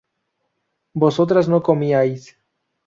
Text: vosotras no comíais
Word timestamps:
vosotras 0.95 1.47
no 1.47 1.61
comíais 1.61 2.35